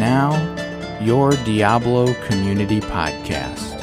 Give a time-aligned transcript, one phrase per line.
[0.00, 0.32] Now,
[1.00, 3.78] your Diablo Community Podcast.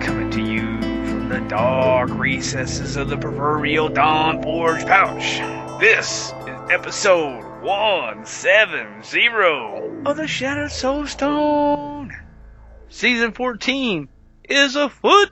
[0.00, 5.38] Coming to you from the dark recesses of the proverbial Dawn Forge pouch.
[5.80, 9.28] This is episode 170
[10.06, 12.10] of the Shattered Soulstone.
[12.88, 14.08] Season 14
[14.44, 15.30] is afoot.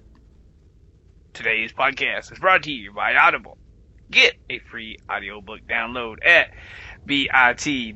[1.32, 3.57] Today's podcast is brought to you by Audible.
[4.10, 6.50] Get a free audiobook download at
[7.04, 7.92] bit.ly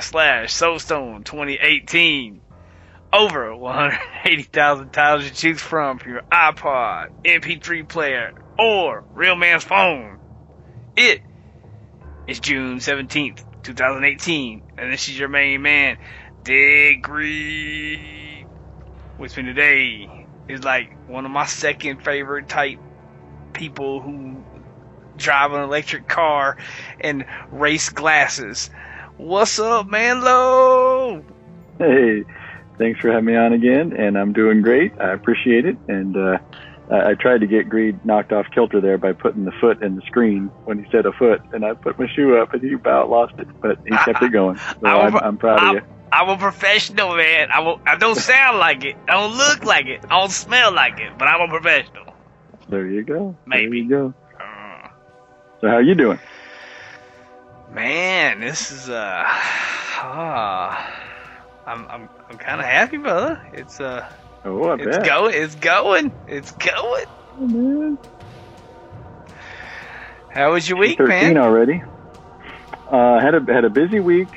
[0.00, 2.40] slash soulstone 2018
[3.12, 10.18] over 180,000 titles to choose from for your iPod, MP3 player, or real man's phone.
[10.96, 11.22] It
[12.26, 15.98] is June 17th, 2018, and this is your main man,
[16.42, 18.48] Dig Green.
[19.18, 22.78] With me today is like one of my second favorite type
[23.52, 24.44] people who
[25.16, 26.56] drive an electric car
[27.00, 28.70] and race glasses.
[29.16, 31.24] What's up, Manlo?
[31.78, 32.24] Hey,
[32.78, 34.92] thanks for having me on again, and I'm doing great.
[35.00, 36.38] I appreciate it, and uh,
[36.90, 39.96] I, I tried to get Greed knocked off kilter there by putting the foot in
[39.96, 42.74] the screen when he said a foot, and I put my shoe up, and he
[42.74, 44.58] about lost it, but he kept it going.
[44.80, 45.88] So I I'm, I'm proud I'm, of you.
[46.12, 47.50] I'm a professional, man.
[47.50, 48.96] I, will, I don't sound like it.
[49.08, 50.04] I don't look like it.
[50.04, 51.18] I don't smell like it.
[51.18, 52.14] But I'm a professional.
[52.68, 53.36] There you go.
[53.46, 53.66] Maybe.
[53.66, 54.14] There you go.
[55.66, 56.20] So how you doing?
[57.72, 60.94] man, this is uh, ah,
[61.66, 63.42] I'm I'm I'm kind of happy, brother.
[63.52, 64.08] It's uh,
[64.44, 65.04] Oh, I it's bet.
[65.04, 67.04] going, it's going, it's going.
[67.40, 67.98] Oh, man.
[70.30, 71.36] How was your week, 13 man?
[71.36, 71.82] already.
[72.88, 74.28] Uh, had a had a busy week.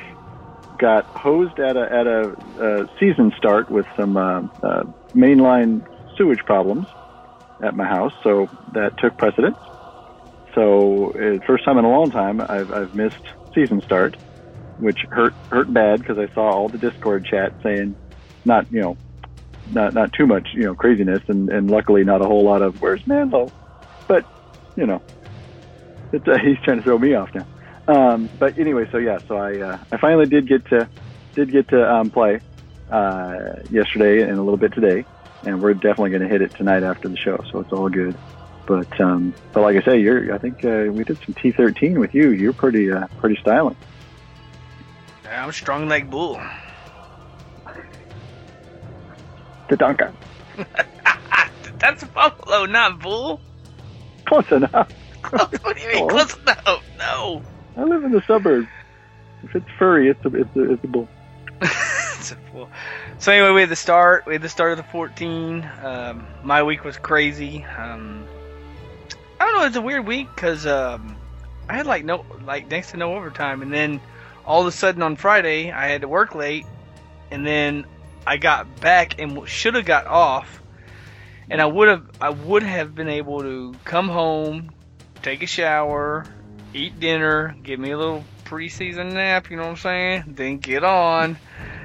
[0.80, 5.86] Got hosed at a at a uh, season start with some uh, uh, mainline
[6.18, 6.88] sewage problems
[7.62, 9.58] at my house, so that took precedence.
[10.56, 13.16] So uh, first time in a long time I've I've missed
[13.54, 14.18] season start,
[14.78, 17.96] which hurt hurt bad because I saw all the Discord chat saying
[18.46, 18.98] not you know
[19.72, 22.82] not not too much you know craziness and and luckily not a whole lot of
[22.82, 23.52] where's Manlo,
[24.08, 24.26] but
[24.76, 25.02] you know
[26.12, 27.48] it's, uh, he's trying to throw me off now.
[27.88, 30.90] Um, but anyway, so yeah, so I uh, I finally did get to
[31.36, 32.42] did get to um, play
[32.90, 35.06] uh, yesterday and a little bit today,
[35.44, 38.20] and we're definitely going to hit it tonight after the show, so it's all good.
[38.70, 42.14] But um, but like I say, you're I think uh, we did some T13 with
[42.14, 42.30] you.
[42.30, 43.76] You're pretty uh, pretty styling.
[45.28, 46.40] I'm strong like bull.
[49.70, 50.14] Tatanka.
[51.80, 53.42] That's a buffalo, not bull.
[54.28, 54.92] Close enough.
[55.32, 56.08] what do you mean?
[56.08, 56.84] Close enough?
[57.00, 57.42] No.
[57.76, 58.68] I live in the suburbs.
[59.46, 61.08] If it's furry, it's a it's a, it's a bull.
[62.20, 62.70] It's a fool.
[63.18, 64.26] So anyway, we had the start.
[64.26, 65.66] We had the start of the 14.
[65.82, 67.64] Um, my week was crazy.
[67.64, 68.28] Um,
[69.52, 69.68] don't know.
[69.68, 71.16] It's a weird week because um,
[71.68, 74.02] I had like no, like next to no overtime, and then
[74.46, 76.66] all of a sudden on Friday I had to work late,
[77.32, 77.86] and then
[78.26, 80.62] I got back and should have got off,
[81.50, 84.72] and I would have, I would have been able to come home,
[85.22, 86.26] take a shower,
[86.74, 89.50] eat dinner, give me a little preseason nap.
[89.50, 90.24] You know what I'm saying?
[90.28, 91.38] Then get on.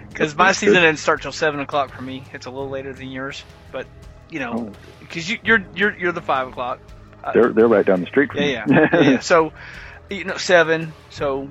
[0.08, 2.24] Because my season didn't start till seven o'clock for me.
[2.32, 3.42] It's a little later than yours,
[3.72, 3.86] but
[4.30, 6.78] you know, Oh, because you, you're you're you're the five o'clock.
[7.24, 8.76] Uh, they're they're right down the street from yeah, me.
[8.76, 9.20] yeah, yeah.
[9.20, 9.52] So,
[10.10, 10.92] you know, seven.
[11.08, 11.48] So,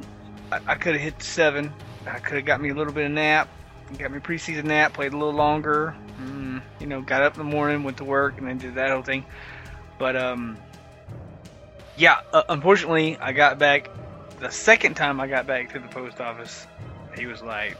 [0.51, 1.73] I, I could have hit seven.
[2.05, 3.49] I could have got me a little bit of nap.
[3.97, 4.93] Got me a preseason nap.
[4.93, 5.95] Played a little longer.
[6.21, 8.91] Mm, you know, got up in the morning, went to work, and then did that
[8.91, 9.25] whole thing.
[9.97, 10.57] But um,
[11.97, 12.21] yeah.
[12.31, 13.89] Uh, unfortunately, I got back.
[14.39, 16.67] The second time I got back to the post office,
[17.17, 17.77] he was like,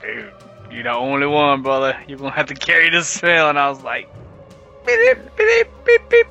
[0.00, 0.32] "Dude,
[0.70, 1.98] you're the only one, brother.
[2.08, 4.08] You're gonna have to carry this mail." And I was like,
[4.86, 6.26] "Beep, beep, beep, beep, beep,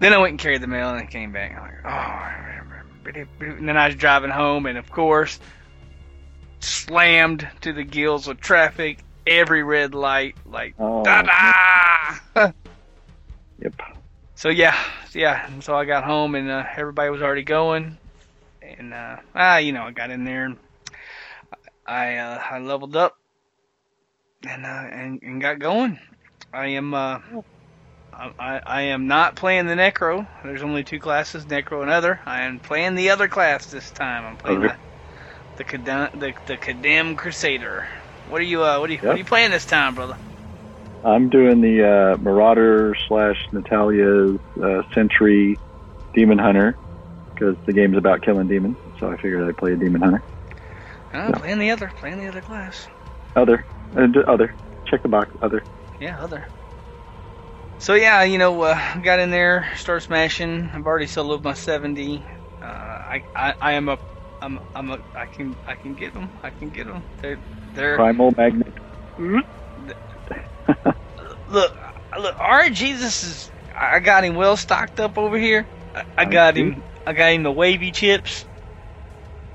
[0.00, 1.60] then I went and carried the mail and I came back.
[1.60, 2.40] Like, oh.
[3.40, 5.38] And then I was driving home and, of course,
[6.60, 12.52] slammed to the gills of traffic, every red light, like, oh, da-da!
[13.58, 13.74] yep.
[14.34, 14.76] So, yeah,
[15.12, 15.46] yeah.
[15.46, 17.98] And so I got home and uh, everybody was already going.
[18.62, 20.56] And, uh, ah, you know, I got in there and
[21.86, 23.19] I, uh, I leveled up
[24.46, 25.98] and uh, and and got going.
[26.52, 27.18] I am uh,
[28.12, 30.26] I, I am not playing the Necro.
[30.42, 32.20] There's only two classes, Necro and Other.
[32.26, 34.24] I am playing the other class this time.
[34.26, 34.68] I'm playing Okay.
[34.68, 34.78] the
[35.56, 37.86] the condemn, the the condemned Crusader.
[38.28, 40.16] What are you uh, what are you what are you playing this time, brother?
[41.02, 45.58] I'm doing the uh, Marauder slash Natalia's uh, Sentry
[46.14, 46.76] Demon Hunter
[47.34, 48.76] because the game's about killing demons.
[48.98, 50.22] So I figured I'd play a Demon Hunter.
[51.12, 52.86] Uh, Playing the other, playing the other class.
[53.34, 53.64] Other,
[53.96, 54.56] uh, other.
[54.86, 55.34] Check the box.
[55.42, 55.64] Other.
[56.00, 56.46] Yeah, other.
[57.78, 60.70] So yeah, you know, uh, got in there, start smashing.
[60.72, 62.26] I've already soloed my 70.
[62.62, 63.98] Uh, I, I, I am a,
[64.40, 66.38] I'm, I'm a, I can, I can get them.
[66.42, 67.04] I can get them.
[67.22, 67.42] They're,
[67.74, 67.96] they're.
[67.96, 68.74] Primal Magnet.
[71.48, 71.72] Look,
[72.18, 72.34] look.
[72.40, 73.52] All right, Jesus is.
[73.78, 75.68] I got him well stocked up over here.
[75.94, 76.84] I, I got him.
[77.06, 78.46] I got him the wavy chips.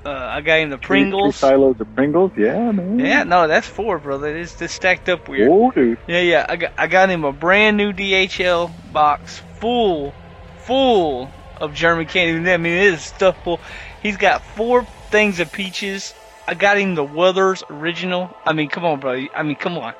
[0.06, 2.30] Uh, I got him the Three- three silos of Pringles.
[2.36, 3.00] Yeah, man.
[3.00, 4.36] Yeah, no, that's four, brother.
[4.36, 5.50] It's just stacked up weird.
[5.50, 5.98] Oh, dude.
[6.06, 6.46] Yeah, yeah.
[6.48, 10.14] I got I got him a brand new DHL box full,
[10.58, 11.28] full
[11.60, 12.52] of German candy.
[12.52, 13.58] I mean, it is stuff full.
[14.00, 16.14] He's got four things of peaches.
[16.46, 18.30] I got him the Werther's Original.
[18.46, 19.26] I mean, come on, bro.
[19.34, 19.94] I mean, come on.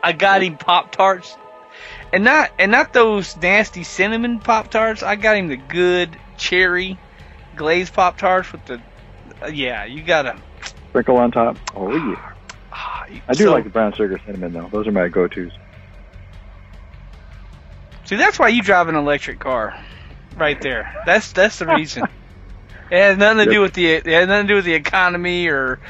[0.00, 1.36] I got him Pop Tarts,
[2.12, 5.02] and not and not those nasty cinnamon Pop Tarts.
[5.02, 6.98] I got him the good cherry
[7.56, 8.80] glazed Pop Tarts with the.
[9.48, 10.38] Yeah, you gotta.
[10.90, 11.56] Sprinkle on top.
[11.74, 12.32] Oh, yeah.
[12.72, 14.68] ah, I do so- like the brown sugar cinnamon, though.
[14.70, 15.52] Those are my go-tos.
[18.04, 19.78] See, that's why you drive an electric car,
[20.36, 21.02] right there.
[21.06, 22.04] That's that's the reason.
[22.90, 25.46] It has nothing to do with the it has nothing to do with the economy
[25.46, 25.80] or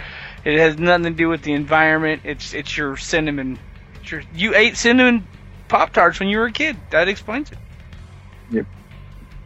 [0.44, 2.22] it has nothing to do with the environment.
[2.22, 3.58] It's it's your cinnamon.
[4.00, 5.26] It's your, you ate cinnamon
[5.66, 6.76] pop tarts when you were a kid.
[6.90, 7.58] That explains it.
[8.52, 8.66] Yep.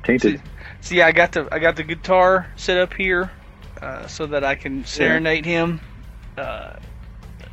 [0.05, 0.43] Tainted.
[0.82, 3.31] See, I got the I got the guitar set up here
[3.81, 5.81] uh, so that I can serenade him.
[6.37, 6.75] Uh,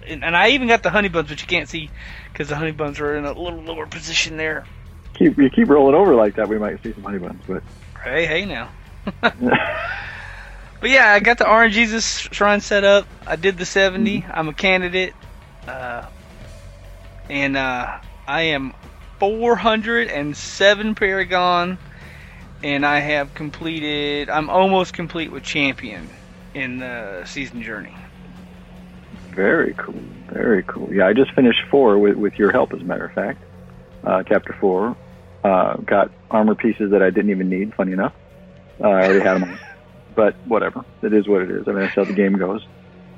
[0.07, 1.89] and, and I even got the honey buns, which you can't see
[2.31, 4.65] because the honey buns are in a little lower position there.
[5.13, 7.41] Keep you keep rolling over like that, we might see some honey buns.
[7.47, 7.63] But
[8.03, 8.69] Hey, hey now.
[10.83, 13.07] But yeah, I got the Orange Jesus shrine set up.
[13.25, 14.25] I did the 70.
[14.29, 15.13] I'm a candidate.
[15.65, 16.07] Uh,
[17.29, 18.73] and uh, I am
[19.17, 21.77] 407 Paragon.
[22.63, 26.09] And I have completed, I'm almost complete with Champion
[26.53, 27.95] in the season journey.
[29.31, 29.95] very cool,
[30.31, 30.93] very cool.
[30.93, 33.43] Yeah, I just finished four with with your help, as a matter of fact.
[34.03, 34.95] Uh, chapter four.
[35.43, 37.73] Uh, got armor pieces that I didn't even need.
[37.75, 38.13] Funny enough,
[38.81, 39.43] uh, I already had them.
[39.43, 39.59] on.
[40.15, 41.67] But whatever, it is what it is.
[41.67, 42.63] I mean, that's how the game goes.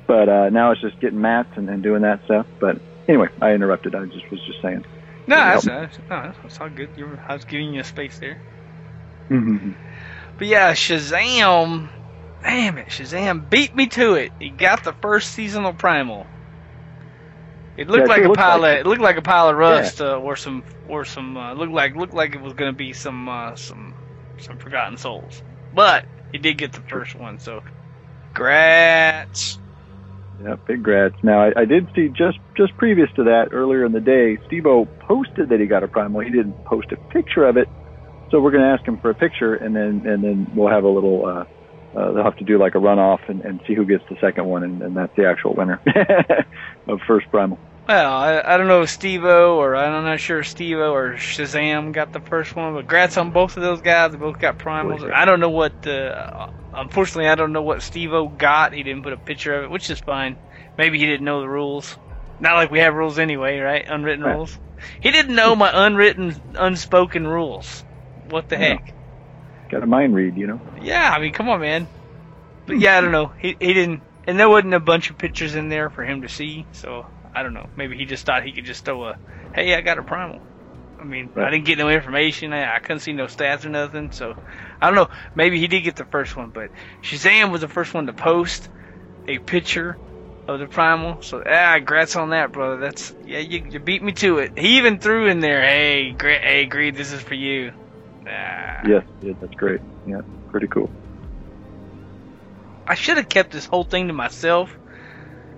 [0.06, 2.46] But uh, now it's just getting mats and, and doing that stuff.
[2.58, 3.94] But anyway, I interrupted.
[3.94, 4.86] I just was just saying.
[5.26, 6.88] No, that's, that's, no, that's all good.
[6.96, 8.40] You were, I was giving you a space there.
[9.30, 9.76] Mhm.
[10.38, 11.90] But yeah, Shazam,
[12.42, 14.32] damn it, Shazam beat me to it.
[14.38, 16.30] He got the first seasonal primal.
[17.76, 19.48] It looked Yeah, it like a looked pile like of it looked like a pile
[19.48, 22.72] of rust, uh, or some or some uh, looked like looked like it was gonna
[22.74, 23.94] be some uh, some
[24.38, 25.42] some forgotten souls.
[25.72, 27.62] But he did get the first one, so
[28.36, 29.58] grats.
[30.38, 31.14] Yeah, big grats.
[31.22, 34.86] Now I, I did see just just previous to that earlier in the day, Steve-O
[35.00, 36.20] posted that he got a primal.
[36.20, 37.68] He didn't post a picture of it,
[38.30, 40.84] so we're going to ask him for a picture, and then and then we'll have
[40.84, 41.24] a little.
[41.26, 41.44] Uh,
[41.98, 44.44] uh, they'll have to do like a runoff and, and see who gets the second
[44.44, 45.80] one, and, and that's the actual winner
[46.88, 47.58] of first primal.
[47.88, 51.92] Well, I, I don't know if Steve-O or I'm not sure if Steve-O or Shazam
[51.92, 54.10] got the first one, but grats on both of those guys.
[54.12, 55.10] They both got primals.
[55.10, 58.72] I don't know what, uh, unfortunately, I don't know what Steve-O got.
[58.74, 60.36] He didn't put a picture of it, which is fine.
[60.76, 61.96] Maybe he didn't know the rules.
[62.40, 63.84] Not like we have rules anyway, right?
[63.88, 64.34] Unwritten Right.
[64.34, 64.58] rules.
[65.00, 67.84] He didn't know my unwritten, unspoken rules.
[68.28, 68.94] What the heck?
[69.70, 70.60] Got a mind read, you know.
[70.80, 71.88] Yeah, I mean, come on, man.
[72.66, 73.32] But yeah, I don't know.
[73.38, 76.28] He he didn't, and there wasn't a bunch of pictures in there for him to
[76.28, 76.68] see.
[76.72, 77.04] So
[77.34, 77.68] I don't know.
[77.76, 79.18] Maybe he just thought he could just throw a,
[79.54, 80.46] "Hey, I got a primal."
[80.98, 82.52] I mean, I didn't get no information.
[82.54, 84.12] I, I couldn't see no stats or nothing.
[84.12, 84.34] So
[84.80, 85.08] I don't know.
[85.34, 86.70] Maybe he did get the first one, but
[87.04, 88.70] Shazam was the first one to post
[89.28, 89.98] a picture
[90.48, 91.20] of the primal.
[91.22, 92.78] So ah, grats on that, brother.
[92.78, 94.52] That's yeah, you, you beat me to it.
[94.56, 97.72] He even threw in there, "Hey, Gre- hey, Greed, this is for you."
[98.26, 98.82] Ah.
[98.82, 99.80] Yes, yeah, that's great.
[100.04, 100.92] Yeah, pretty cool.
[102.86, 104.78] I should have kept this whole thing to myself.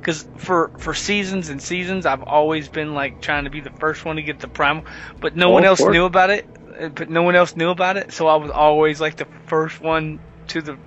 [0.02, 4.04] Cause for for seasons and seasons, I've always been like trying to be the first
[4.04, 4.84] one to get the primal,
[5.20, 6.46] but no Oh, one else knew about it.
[6.80, 9.80] uh, But no one else knew about it, so I was always like the first
[9.80, 10.80] one to the.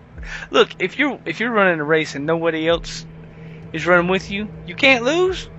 [0.52, 3.06] Look, if you're if you're running a race and nobody else
[3.72, 5.50] is running with you, you can't lose.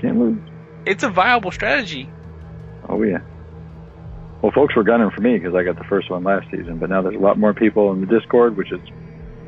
[0.00, 0.42] Can't lose.
[0.84, 2.14] It's a viable strategy.
[2.88, 3.20] Oh yeah.
[4.42, 6.90] Well, folks were gunning for me because I got the first one last season, but
[6.90, 8.80] now there's a lot more people in the Discord, which is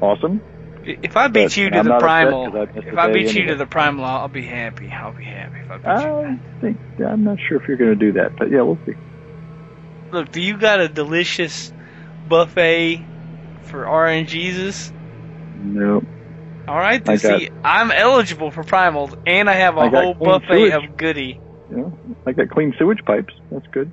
[0.00, 0.40] awesome.
[0.84, 3.46] If I beat But you to I'm the primal, I if I beat you anyway.
[3.48, 4.90] to the primal, I'll be happy.
[4.90, 6.10] I'll be happy if I beat you.
[6.16, 8.94] I think I'm not sure if you're going to do that, but yeah, we'll see.
[10.10, 11.72] Look, do you got a delicious
[12.28, 13.04] buffet
[13.62, 14.92] for RNGesus?
[15.62, 16.02] No,
[16.66, 19.88] All right, then I got- see, I'm eligible for primals, and I have a I
[19.90, 20.72] whole buffet sewage.
[20.72, 21.38] of goody.
[21.70, 23.34] you know, I got clean sewage pipes.
[23.52, 23.92] That's good.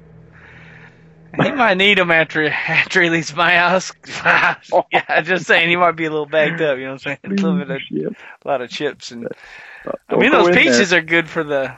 [1.43, 3.91] He might need them after after he leaves my house.
[4.25, 6.77] yeah, I'm just saying, he might be a little bagged up.
[6.77, 7.17] You know what I'm saying?
[7.25, 9.25] A little bit of, a lot of chips and.
[9.25, 10.63] Uh, I mean, those in there.
[10.63, 11.75] peaches are good for the.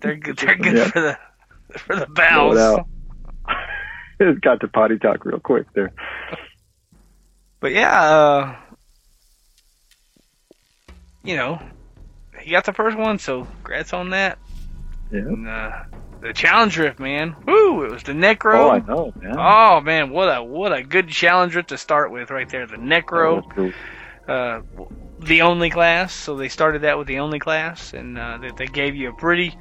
[0.00, 0.38] They're good.
[0.38, 0.88] They're good Yeah.
[0.88, 1.18] for the
[1.78, 2.58] for the bowels.
[2.58, 2.86] out.
[4.20, 5.92] It's got to potty talk real quick there.
[7.60, 8.56] But yeah, uh,
[11.24, 11.60] you know,
[12.40, 14.38] he got the first one, so congrats on that.
[15.12, 15.18] Yeah.
[15.20, 15.72] And, uh,
[16.20, 17.36] the challenge rift, man.
[17.46, 17.84] Woo!
[17.84, 18.54] It was the Necro.
[18.54, 19.36] Oh, I know, man.
[19.38, 22.66] Oh man, what a what a good challenge rift to start with right there.
[22.66, 23.72] The Necro, That cool.
[24.28, 24.60] uh,
[25.20, 26.12] the only class.
[26.12, 29.14] So they started that with the only class, and uh, they, they gave you a
[29.14, 29.56] pretty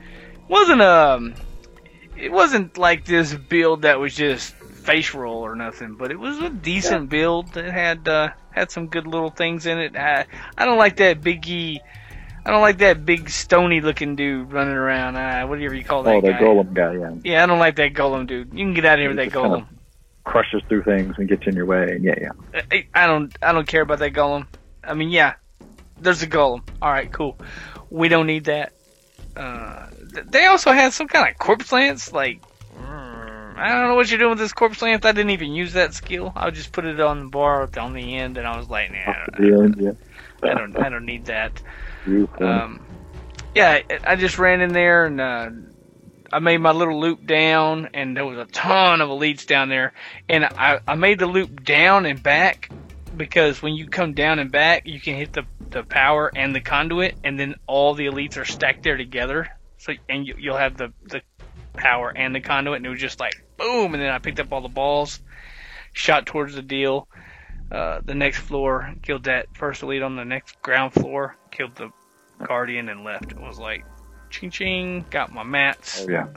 [0.48, 1.34] wasn't um
[2.16, 6.40] it wasn't like this build that was just face roll or nothing, but it was
[6.40, 9.96] a decent build that had uh, had some good little things in it.
[9.96, 10.26] I
[10.58, 11.80] I don't like that biggie.
[12.48, 15.18] I don't like that big stony looking dude running around.
[15.18, 16.40] Uh, whatever you call that Oh, the guy.
[16.40, 17.12] golem guy, yeah.
[17.24, 18.54] Yeah, I don't like that golem dude.
[18.54, 19.68] You can get out of here with that Just kind of golem.
[20.24, 21.98] Crushes through things and gets in your way.
[22.02, 22.62] Yeah, yeah.
[22.72, 24.48] I, I don't I don't care about that golem.
[24.82, 25.34] I mean, yeah,
[26.00, 26.62] there's a golem.
[26.82, 27.38] All right, cool.
[27.90, 28.72] We don't need that.
[29.36, 32.14] Uh, th- they also had some kind of corpse lance.
[32.14, 32.42] Like,
[32.78, 35.06] mm, I don't know what you're doing with this corpse lance.
[35.06, 36.32] I didn't even use that skill.
[36.36, 39.26] I just put it on the bar on the end, and I was like, nah,
[39.38, 39.92] end, yeah.
[40.44, 41.62] I don't I don't need that.
[42.42, 42.86] Um,
[43.56, 45.50] yeah, I- I just ran in there and uh,
[46.32, 49.94] I made my little loop down, and there was a ton of elites down there.
[50.28, 52.70] And I, I made the loop down and back
[53.16, 56.62] because when you come down and back, you can hit the, the power and the
[56.62, 59.48] conduit, and then all the elites are stacked there together.
[59.78, 61.22] So and you, you'll have the the
[61.78, 63.94] power and the conduit, and it was just like boom.
[63.94, 65.20] And then I picked up all the balls,
[65.94, 67.08] shot towards the deal.
[67.72, 71.92] Uh, the next floor killed that first elite on the next ground floor, killed the
[72.46, 73.32] guardian and left.
[73.32, 73.86] It was like
[74.30, 76.06] ching ching, got my mats.
[76.08, 76.28] oh, yeah.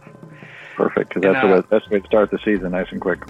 [0.76, 3.22] Perfect, because that's uh, the best way to start the season, nice and quick.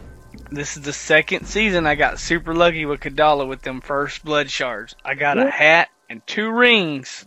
[0.50, 4.50] This is the second season I got super lucky with Kadala with them first blood
[4.50, 4.94] shards.
[5.04, 7.24] I got a hat and two rings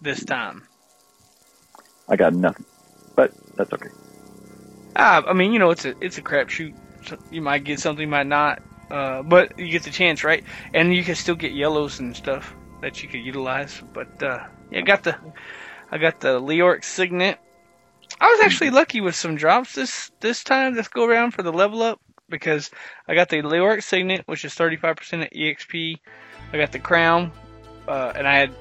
[0.00, 0.66] this time.
[2.08, 2.64] I got nothing,
[3.14, 3.88] but that's okay.
[4.96, 6.74] Ah, I mean, you know, it's a it's a crapshoot.
[7.06, 8.62] So you might get something, you might not.
[8.90, 10.44] Uh, but you get the chance, right?
[10.74, 13.82] And you can still get yellows and stuff that you could utilize.
[13.92, 15.16] But uh, yeah, I got the
[15.90, 17.38] I got the Leoric signet.
[18.20, 20.74] I was actually lucky with some drops this this time.
[20.74, 22.70] This go around for the level up because
[23.08, 25.98] I got the Leoric signet, which is 35% of EXP.
[26.52, 27.32] I got the crown,
[27.88, 28.54] uh, and I had,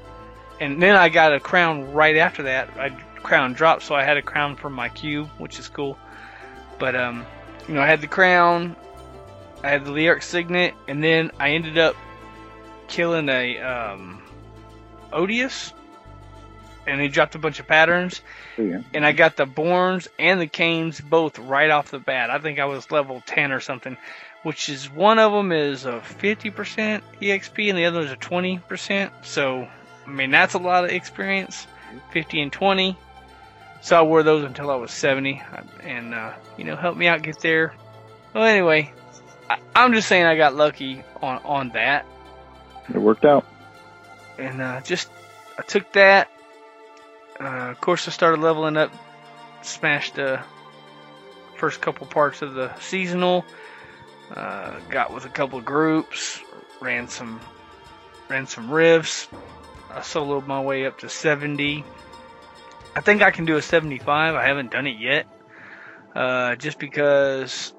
[0.59, 2.69] and then I got a crown right after that.
[2.77, 2.89] I
[3.21, 5.97] crown dropped, so I had a crown for my cube, which is cool.
[6.79, 7.25] But um,
[7.67, 8.75] you know, I had the crown,
[9.63, 11.95] I had the Leoric signet, and then I ended up
[12.87, 14.21] killing a um,
[15.11, 15.73] Odious,
[16.87, 18.21] and he dropped a bunch of patterns,
[18.57, 18.81] yeah.
[18.93, 22.29] and I got the Born's and the Cain's both right off the bat.
[22.29, 23.97] I think I was level 10 or something,
[24.43, 29.11] which is one of them is a 50% EXP and the other is a 20%.
[29.23, 29.67] So,
[30.07, 31.67] I mean, that's a lot of experience
[32.11, 32.97] 50 and 20.
[33.81, 35.41] So I wore those until I was 70
[35.83, 37.73] and, uh, you know, helped me out get there.
[38.33, 38.93] Well, anyway,
[39.49, 42.05] I, I'm just saying I got lucky on, on that
[42.93, 43.45] It worked out.
[44.37, 45.09] and uh, just
[45.57, 46.29] I took that.
[47.39, 48.91] Uh, of course, I started leveling up,
[49.61, 50.41] smashed the
[51.57, 53.45] first couple parts of the seasonal.
[54.33, 56.39] Uh, got with a couple groups,
[56.81, 57.39] ran some,
[58.29, 59.27] ran some rifts.
[59.89, 61.83] I soloed my way up to 70.
[62.95, 64.35] I think I can do a 75.
[64.35, 65.25] I haven't done it yet,
[66.15, 67.73] uh, just because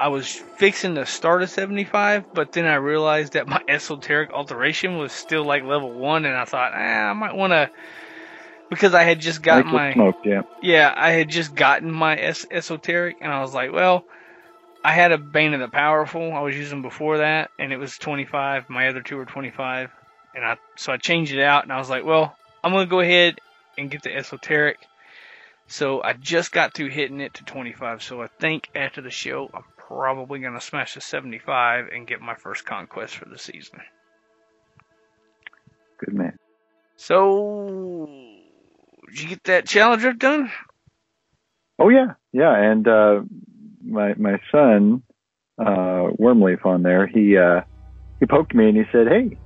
[0.00, 4.96] I was fixing to start a 75, but then I realized that my esoteric alteration
[4.96, 7.70] was still like level one, and I thought, ah, I might want to,
[8.70, 10.40] because I had just gotten my, smoked, yeah.
[10.62, 14.06] yeah, I had just gotten my es- esoteric, and I was like, well,
[14.82, 17.98] I had a Bane of the Powerful I was using before that, and it was
[17.98, 18.70] 25.
[18.70, 19.90] My other two were 25,
[20.34, 23.00] and I so I changed it out, and I was like, well, I'm gonna go
[23.00, 23.38] ahead
[23.76, 24.78] and get the esoteric.
[25.70, 28.02] So I just got through hitting it to 25.
[28.02, 32.34] So I think after the show, I'm probably gonna smash the 75 and get my
[32.34, 33.78] first conquest for the season.
[36.04, 36.36] Good man.
[36.96, 38.08] So
[39.08, 40.50] did you get that challenger done?
[41.78, 43.20] Oh yeah, yeah, and uh,
[43.84, 45.04] my my son,
[45.56, 47.60] uh, Wormleaf on there, he uh,
[48.18, 49.38] he poked me and he said, "Hey,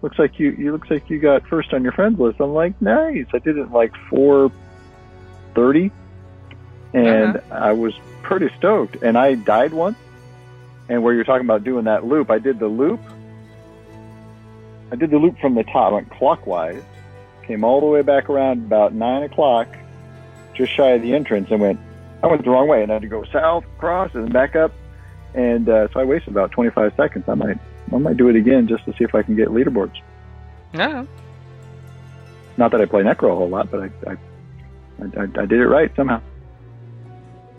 [0.00, 2.80] looks like you you looks like you got first on your friends list." I'm like,
[2.80, 4.52] "Nice." I did it in like four
[5.54, 5.90] thirty,
[6.94, 7.54] and Uh-huh.
[7.54, 9.02] I was pretty stoked.
[9.02, 9.96] And I died once.
[10.88, 13.00] And where you're talking about doing that loop, I did the loop.
[14.90, 16.82] I did the loop from the top, went clockwise,
[17.46, 19.68] came all the way back around about nine o'clock,
[20.54, 21.80] just shy of the entrance, and went.
[22.22, 24.72] I went the wrong way, and I had to go south, cross, and back up.
[25.34, 27.24] And uh, so I wasted about 25 seconds.
[27.26, 27.58] I might,
[27.92, 29.98] I might do it again just to see if I can get leaderboards.
[30.74, 31.08] No.
[32.58, 34.16] Not that I play Necro a whole lot, but I, I,
[35.00, 36.20] I, I did it right somehow.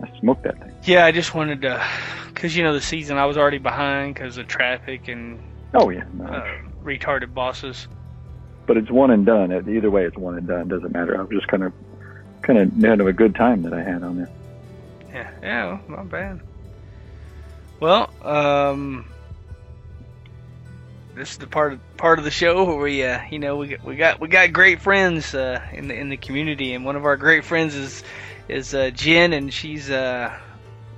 [0.02, 0.72] I smoked that thing.
[0.84, 1.82] Yeah, I just wanted to,
[2.32, 5.40] because you know the season I was already behind because of traffic and
[5.72, 6.26] Oh yeah, no.
[6.26, 6.46] uh,
[6.84, 7.88] retarded bosses.
[8.66, 9.50] but it's one and done.
[9.50, 10.68] It- Either way, it's one and done.
[10.68, 11.16] Doesn't matter.
[11.18, 11.72] I was just kind of,
[12.42, 14.30] kind of of a good time that I had on there.
[15.12, 16.40] Yeah, yeah, well, not bad.
[17.80, 19.04] Well, um,
[21.14, 23.68] this is the part of part of the show where we, uh, you know, we
[23.68, 26.96] got, we got we got great friends uh, in the in the community, and one
[26.96, 28.02] of our great friends is
[28.48, 30.36] is uh, Jen, and she's uh,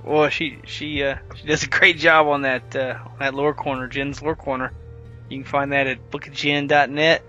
[0.04, 3.54] well, she she uh, she does a great job on that uh, on that lore
[3.54, 4.72] corner, Jen's lore corner.
[5.28, 7.22] You can find that at bookofjen.net.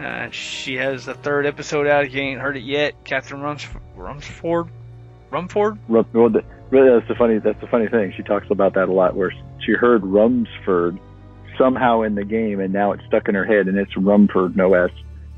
[0.00, 2.06] Uh, she has the third episode out.
[2.06, 4.68] If you ain't heard it yet, Catherine Rums Rumsford,
[5.30, 5.78] Rumford.
[5.88, 7.38] Rum, well, the, really, that's the funny.
[7.38, 8.14] That's the funny thing.
[8.16, 9.14] She talks about that a lot.
[9.14, 10.98] Where she heard Rumsford
[11.60, 14.72] somehow in the game, and now it's stuck in her head, and it's Rumford, no
[14.74, 14.90] S,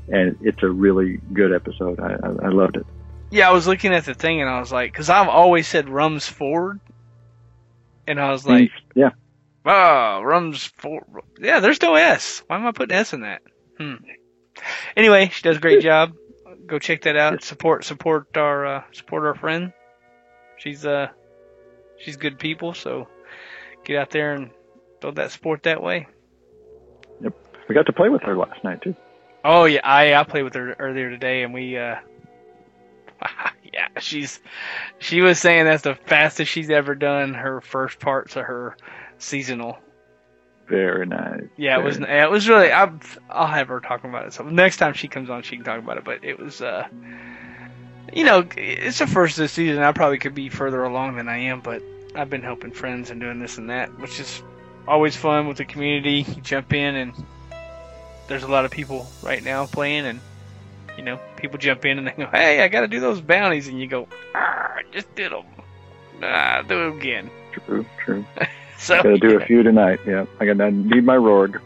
[0.07, 1.99] and it's a really good episode.
[1.99, 2.85] I, I, I loved it.
[3.29, 5.89] Yeah, I was looking at the thing and I was like, because I've always said
[5.89, 6.79] Rumsford,
[8.07, 9.09] and I was like, yeah,
[9.65, 11.03] oh, Rumsford.
[11.39, 12.43] Yeah, there's no S.
[12.47, 13.41] Why am I putting S in that?
[13.77, 13.95] Hmm.
[14.95, 16.13] Anyway, she does a great job.
[16.67, 17.43] Go check that out.
[17.43, 19.73] Support support our uh, support our friend.
[20.57, 21.07] She's uh
[21.99, 22.73] she's good people.
[22.73, 23.07] So
[23.83, 24.51] get out there and
[25.01, 26.07] throw that support that way.
[27.67, 28.95] We got to play with her last night too.
[29.43, 31.95] Oh yeah, I I played with her earlier today, and we uh,
[33.73, 34.39] yeah, she's
[34.99, 38.77] she was saying that's the fastest she's ever done her first parts of her
[39.17, 39.77] seasonal.
[40.67, 41.43] Very nice.
[41.57, 42.71] Yeah, it was Very yeah, it was really.
[42.71, 42.91] I
[43.29, 44.33] I'll have her talking about it.
[44.33, 46.05] So next time she comes on, she can talk about it.
[46.05, 46.87] But it was uh,
[48.13, 49.83] you know, it's the first of the season.
[49.83, 51.81] I probably could be further along than I am, but
[52.15, 54.41] I've been helping friends and doing this and that, which is
[54.87, 56.25] always fun with the community.
[56.27, 57.13] You jump in and
[58.27, 60.19] there's a lot of people right now playing and
[60.97, 63.79] you know people jump in and they go hey i gotta do those bounties and
[63.79, 65.45] you go ah, I just did them
[66.21, 67.29] ah, do it again
[67.65, 68.25] True, true.
[68.79, 69.37] so Got to do yeah.
[69.37, 69.99] a few tonight.
[70.07, 71.61] Yeah, I got to need my Rorg.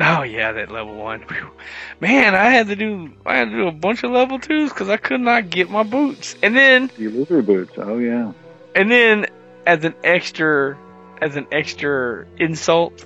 [0.00, 1.24] oh yeah that level one
[2.00, 4.88] man i had to do i had to do a bunch of level twos because
[4.88, 7.72] i could not get my boots and then The illusory boots.
[7.76, 8.32] Oh yeah.
[8.74, 9.26] and then
[9.66, 10.76] as an extra
[11.20, 13.04] as an extra insult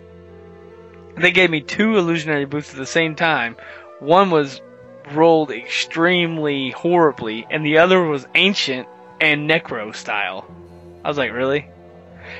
[1.21, 3.57] they gave me two illusionary boots at the same time
[4.01, 4.61] one was
[5.13, 8.87] rolled extremely horribly and the other was ancient
[9.21, 10.47] and necro style
[11.05, 11.67] i was like really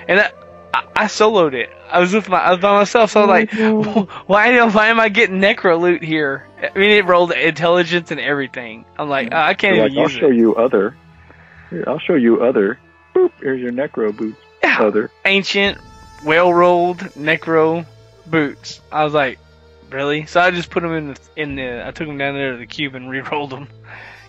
[0.07, 0.31] and I,
[0.75, 3.53] I, I soloed it i was with my i was by myself so i was
[3.53, 8.21] like why why am i getting necro loot here i mean it rolled intelligence and
[8.21, 10.97] everything i'm like "Oh, i can't You're even like, I'll use show it you other.
[11.71, 12.79] Here, I'll show you other.
[13.15, 13.33] Boop.
[13.41, 14.39] Here's your necro boots.
[14.63, 14.79] Yeah.
[14.81, 15.11] Other.
[15.25, 15.79] ancient,
[16.25, 17.85] well rolled necro
[18.31, 18.81] boots.
[18.91, 19.39] I was like,
[19.91, 20.27] really?
[20.27, 21.87] So I just put them in the in the.
[21.87, 23.69] I took them down there to the cube and re-rolled them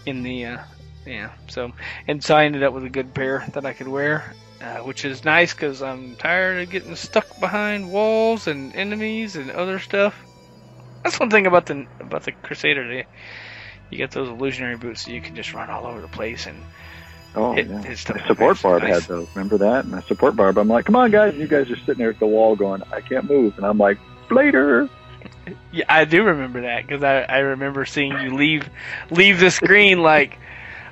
[0.05, 0.45] in the.
[0.45, 0.57] Uh,
[1.05, 1.31] yeah.
[1.47, 1.71] So
[2.07, 5.05] and so I ended up with a good pair that I could wear, uh, which
[5.05, 10.19] is nice because I'm tired of getting stuck behind walls and enemies and other stuff.
[11.03, 12.88] That's one thing about the about the Crusader.
[12.88, 13.05] They,
[13.89, 16.63] you get those illusionary boots, so you can just run all over the place and
[17.35, 17.81] Oh Hit- yeah.
[17.81, 17.93] My
[18.27, 19.01] support barb nice.
[19.01, 19.27] had those.
[19.35, 19.87] Remember that?
[19.87, 20.57] My support barb.
[20.57, 21.35] I'm like, come on, guys.
[21.35, 23.97] You guys are sitting there at the wall going, I can't move, and I'm like,
[24.31, 24.89] later.
[25.71, 28.69] Yeah, I do remember that because I, I remember seeing you leave
[29.11, 30.37] leave the screen like,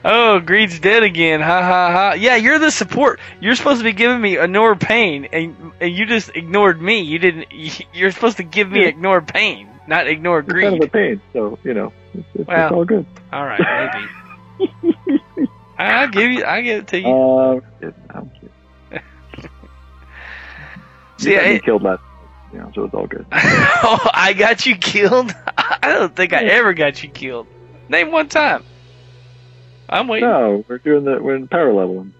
[0.05, 2.13] oh, Greed's dead again, ha ha ha.
[2.13, 3.19] Yeah, you're the support.
[3.39, 7.01] You're supposed to be giving me ignore pain, and and you just ignored me.
[7.01, 7.47] You didn't.
[7.93, 8.87] You're supposed to give me Yeah.
[8.89, 11.21] ignore pain, not ignore It's kind of a pain.
[11.33, 12.65] So you know, it's, it's, Well.
[12.67, 13.05] it's all good.
[13.33, 13.97] All right,
[14.59, 15.19] maybe.
[15.77, 16.43] I- I'll give you.
[16.45, 17.07] I give it to you.
[17.07, 17.93] Uh, I'm kidding.
[18.09, 18.29] I'm
[18.91, 19.03] kidding.
[21.17, 22.01] See, you me I, killed last.
[22.53, 23.25] You know, so it's all good.
[23.31, 25.33] oh, I got you killed.
[25.57, 27.47] I don't think I ever got you killed.
[27.89, 28.63] Name one time.
[29.89, 30.29] I'm waiting.
[30.29, 32.13] No, we're doing the we're in power leveling.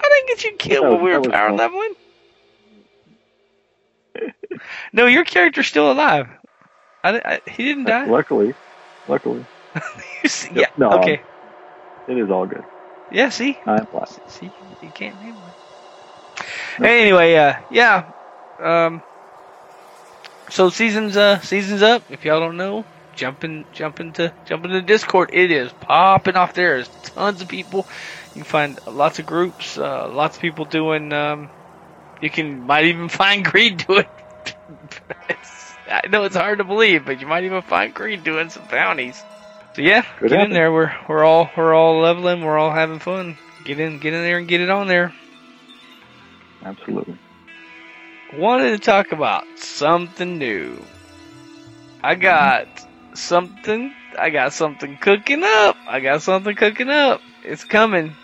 [0.00, 1.56] I didn't get you killed That when we were that power fun.
[1.56, 1.94] leveling.
[4.92, 6.28] no, your character's still alive.
[7.02, 8.06] I, I- he didn't die.
[8.06, 8.54] Luckily,
[9.08, 9.44] luckily,
[10.22, 10.66] You see- Yep, yeah.
[10.78, 10.90] no.
[10.98, 11.22] Okay.
[12.06, 12.66] It is all good.
[13.10, 13.30] Yeah.
[13.30, 13.60] See.
[13.66, 14.20] I'm blessed.
[14.28, 15.54] See, you can't name one.
[16.82, 18.04] Anyway, uh, yeah,
[18.58, 19.02] Um,
[20.50, 22.04] so season's uh season's up.
[22.08, 25.30] If y'all don't know, jump in, jump into jump into Discord.
[25.32, 26.76] It is popping off there.
[26.76, 27.88] There's tons of people.
[28.34, 31.12] You can find lots of groups, uh, lots of people doing.
[31.12, 31.50] Um,
[32.20, 34.06] you can might even find Greed doing.
[35.90, 39.26] I know it's hard to believe, but you might even find Greed doing some bounties.
[39.74, 40.72] So yeah, Good get in there.
[40.72, 42.42] We're we're all we're all leveling.
[42.42, 43.36] We're all having fun.
[43.64, 45.12] Get in, get in there, and get it on there.
[46.62, 47.18] Absolutely.
[48.34, 50.80] wanted to talk about something new.
[52.04, 52.68] I got
[53.14, 53.92] something.
[54.16, 55.76] I got something cooking up.
[55.88, 57.20] I got something cooking up.
[57.42, 58.14] It's coming.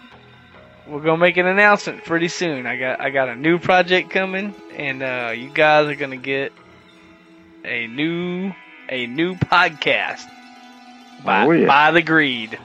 [0.86, 2.64] We're gonna make an announcement pretty soon.
[2.66, 6.52] I got I got a new project coming, and uh, you guys are gonna get
[7.64, 8.52] a new
[8.88, 10.28] a new podcast
[11.24, 11.66] by Oh, yeah.
[11.66, 12.58] by the Greed.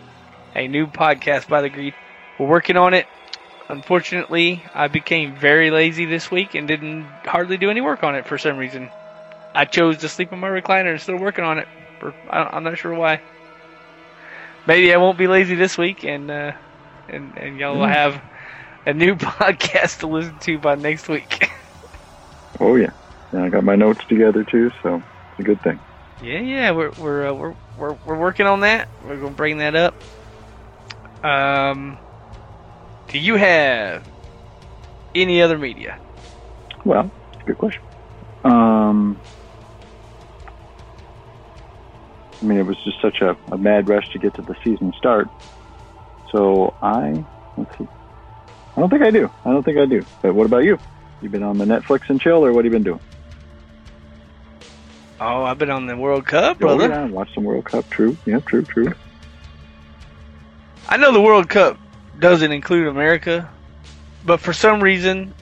[0.56, 1.94] A new podcast by the Greed.
[2.40, 3.08] We're working on it.
[3.70, 8.26] Unfortunately, I became very lazy this week and didn't hardly do any work on it
[8.26, 8.90] for some reason.
[9.54, 11.68] I chose to sleep in my recliner instead of working on it.
[12.00, 13.22] For, I, i'm not sure why.
[14.68, 16.52] Maybe I won't be lazy this week, and uh,
[17.10, 17.94] and and y'all will Mm.
[17.94, 18.22] have
[18.86, 21.50] a new podcast to listen to by next week.
[22.60, 22.92] Oh yeah.
[23.34, 24.96] And I got my notes together too, so
[25.32, 25.78] it's a good thing.
[26.22, 28.88] yeah, yeah, we're we're uh, we're, we're we're working on that.
[29.06, 29.96] We're gonna bring that up.
[31.24, 31.98] Um,
[33.08, 34.08] do you have
[35.14, 36.00] any other media?
[36.84, 37.10] Well,
[37.46, 37.82] good question.
[38.44, 39.20] Um,
[42.42, 44.94] I mean, it was just such a, a mad rush to get to the season
[44.98, 45.28] start.
[46.32, 47.26] So I,
[47.58, 47.88] let's see.
[48.78, 49.32] I don't think I do.
[49.46, 50.06] I don't think I do.
[50.22, 50.78] But what about you?
[51.22, 53.00] You been on the Netflix and chill, or what have you been doing?
[55.20, 56.90] Oh, I've been on the World Cup, Oh, brother.
[56.90, 57.90] yeah, watch some World Cup.
[57.90, 58.18] True.
[58.26, 58.94] Yeah, true, true.
[60.88, 61.80] I know the World Cup
[62.20, 63.50] doesn't include America,
[64.26, 65.34] but for some reason,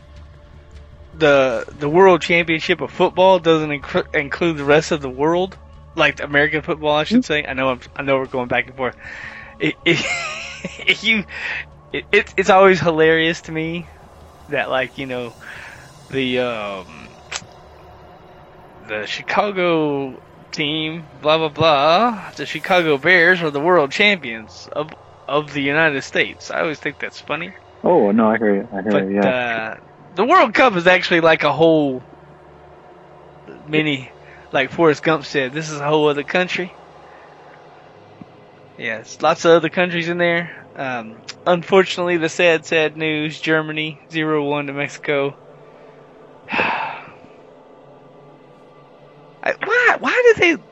[1.15, 5.57] the the World Championship of football doesn't incru- include the rest of the world,
[5.95, 7.45] like American football, I should say.
[7.45, 8.95] I know I'm, I know we're going back and forth.
[9.59, 10.05] It, it,
[11.03, 11.25] you,
[11.91, 13.89] it, it, it's always hilarious to me
[14.49, 15.33] that like you know
[16.09, 17.02] the um,
[18.87, 24.89] the Chicago team, blah blah blah, the Chicago Bears are the world champions of
[25.27, 26.51] of the United States.
[26.51, 27.53] I always think that's funny.
[27.83, 28.67] Oh no, I hear you.
[28.71, 29.15] I hear But you.
[29.15, 29.29] Yeah.
[29.29, 29.75] uh,
[30.15, 32.03] the World Cup is actually like a whole
[33.67, 34.11] mini,
[34.51, 36.73] like Forrest Gump said, this is a whole other country.
[38.77, 40.67] Yes, lots of other countries in there.
[40.75, 45.37] Um, unfortunately, the sad, sad news: Germany zero one to Mexico.
[50.03, 50.33] why?
[50.35, 50.63] Did they?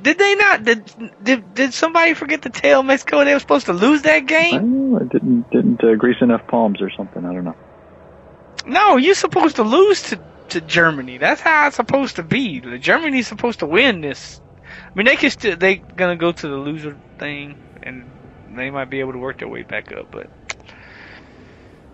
[0.00, 0.64] Did they not?
[0.64, 0.90] Did,
[1.22, 4.96] did did somebody forget to tell Mexico they were supposed to lose that game?
[4.96, 7.22] I didn't didn't uh, grease enough palms or something.
[7.26, 7.56] I don't know.
[8.64, 11.18] No, you're supposed to lose to, to Germany.
[11.18, 12.60] That's how it's supposed to be.
[12.78, 14.40] Germany's supposed to win this.
[14.64, 18.10] I mean, they can still they gonna go to the loser thing, and
[18.56, 20.10] they might be able to work their way back up.
[20.10, 20.30] But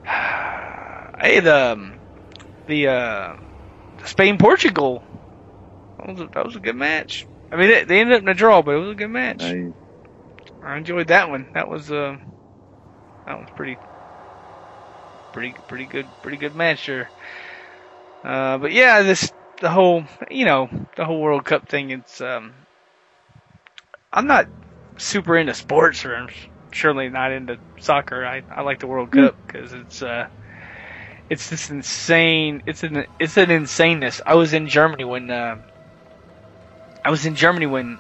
[1.20, 1.99] hey, the um,
[2.68, 3.37] the uh,
[4.05, 5.03] Spain Portugal
[6.07, 7.27] that was, a, that was a good match.
[7.51, 9.42] I mean, they, they ended up in a draw, but it was a good match.
[9.42, 9.73] I,
[10.62, 11.49] I enjoyed that one.
[11.55, 12.16] That was uh,
[13.27, 13.79] that was pretty,
[15.33, 17.11] pretty, pretty good, pretty good match there.
[18.25, 21.90] Uh, but yeah, this the whole, you know, the whole World Cup thing.
[21.90, 22.55] It's um,
[24.12, 24.49] I'm not
[24.99, 26.29] super into sports, or I'm
[26.73, 28.25] surely not into soccer.
[28.25, 30.27] I I like the World Cup because it's uh,
[31.31, 32.62] it's this insane.
[32.66, 34.21] It's an it's an insaneness.
[34.27, 35.57] I was in Germany when uh,
[37.07, 37.99] I was in Germany when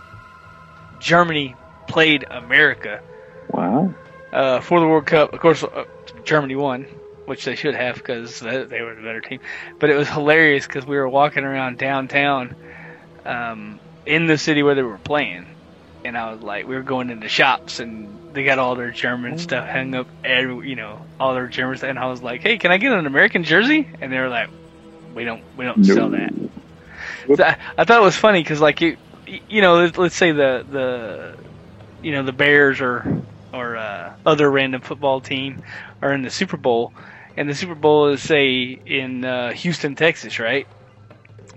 [0.98, 1.54] Germany
[1.86, 3.00] played America
[3.46, 3.94] wow.
[4.32, 5.32] uh, for the World Cup.
[5.32, 5.84] Of course, uh,
[6.24, 6.88] Germany won,
[7.26, 9.38] which they should have because they, they were the better team.
[9.78, 12.56] But it was hilarious because we were walking around downtown
[13.24, 15.46] um, in the city where they were playing,
[16.04, 19.38] and I was like, we were going into shops and they got all their German
[19.38, 21.90] stuff hung up, every, you know, all their German stuff.
[21.90, 23.88] And I was like, hey, can I get an American jersey?
[24.00, 24.50] And they were like,
[25.14, 25.94] we don't, we don't No.
[25.94, 26.32] sell that.
[27.34, 30.32] So I, I thought it was funny because, like, you, you know, let's, let's say
[30.32, 31.36] the the,
[32.02, 35.62] you know, the Bears or or uh, other random football team
[36.02, 36.92] are in the Super Bowl,
[37.36, 40.66] and the Super Bowl is say in uh, Houston, Texas, right?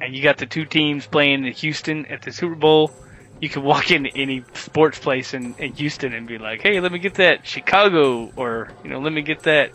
[0.02, 2.94] And you got the two teams playing in Houston at the Super Bowl.
[3.42, 6.92] You can walk into any sports place in, in Houston and be like, "Hey, let
[6.92, 9.72] me get that Chicago," or you know, "Let me get that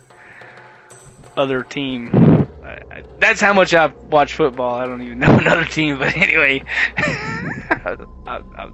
[1.36, 2.33] other team."
[3.18, 4.74] That's how much I watch football.
[4.74, 6.62] I don't even know another team, but anyway.
[6.96, 7.96] I,
[8.26, 8.70] I, I,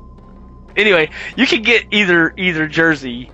[0.77, 3.31] anyway, you can get either either jersey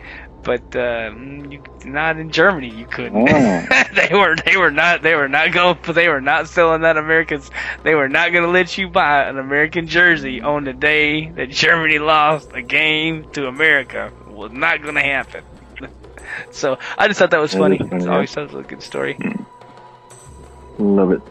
[0.47, 1.13] but uh,
[1.51, 2.71] you, not in Germany.
[2.71, 3.29] You couldn't.
[3.29, 3.67] Oh.
[3.95, 7.51] they were they were not they were not going they were not selling that Americans.
[7.83, 11.51] They were not going to let you buy an American jersey on the day that
[11.51, 14.13] Germany lost a game to America.
[14.29, 15.43] It was not going to happen.
[16.53, 17.81] so I just thought that was funny.
[17.81, 19.19] It's always such a good story.
[20.79, 21.23] Love it.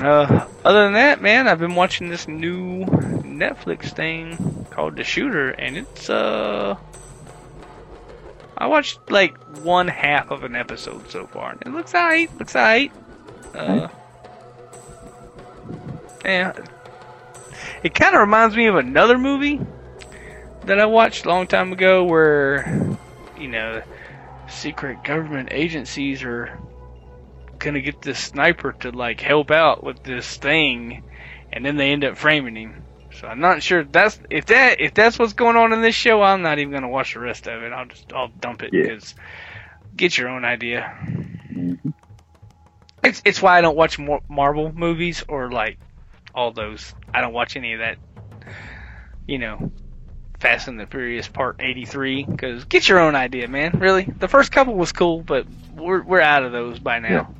[0.00, 5.50] Uh, other than that, man, I've been watching this new Netflix thing called The Shooter,
[5.50, 6.76] and it's uh,
[8.56, 12.30] I watched like one half of an episode so far, and it looks alright.
[12.38, 12.92] Looks alright.
[13.54, 13.88] Uh,
[16.24, 16.52] yeah,
[17.82, 19.60] it kind of reminds me of another movie
[20.64, 22.96] that I watched a long time ago, where
[23.36, 23.82] you know,
[24.48, 26.56] secret government agencies are
[27.58, 31.02] gonna get this sniper to like help out with this thing,
[31.52, 32.82] and then they end up framing him.
[33.12, 35.94] So I'm not sure if that's if that if that's what's going on in this
[35.94, 36.22] show.
[36.22, 37.72] I'm not even gonna watch the rest of it.
[37.72, 38.82] I'll just I'll dump it Yeah.
[38.82, 39.14] because
[39.96, 40.94] get your own idea.
[41.52, 41.92] Mhm.
[43.02, 45.78] It's it's why I don't watch more Marvel movies or like
[46.34, 46.94] all those.
[47.12, 47.96] I don't watch any of that.
[49.26, 49.72] You know,
[50.40, 53.78] Fast and the Furious Part 83 because get your own idea, man.
[53.78, 57.34] Really, the first couple was cool, but we're we're out of those by now.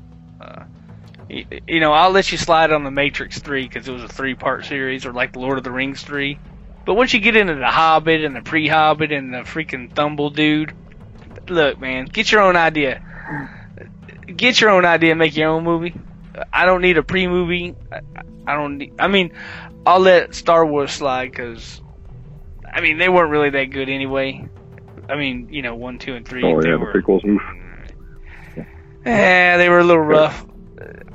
[1.28, 4.34] You, know, I'll let you slide on the Matrix 3 because it was a three
[4.34, 6.38] part series, or like Lord of the Rings 3.
[6.86, 10.30] But once you get into the Hobbit and the Pre Hobbit and the freaking Thumble
[10.30, 10.72] dude,
[11.50, 13.02] look, man, get your own idea.
[14.26, 15.94] Get your own idea, make your own movie.
[16.52, 17.74] I don't need a pre movie.
[18.46, 18.94] I, don't need.
[18.98, 19.32] I mean,
[19.84, 21.82] I'll let Star Wars slide because,
[22.64, 24.48] I mean, they weren't really that good anyway.
[25.08, 26.42] I mean, you know, one, two, and three.
[26.44, 27.22] Oh they yeah, the prequels.
[29.04, 30.44] Yeah, they were a little rough.